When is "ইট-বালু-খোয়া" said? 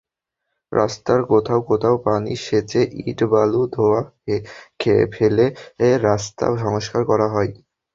3.03-4.01